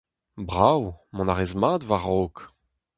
[0.49, 0.81] Brav,
[1.13, 2.37] mont a rez mat war-raok!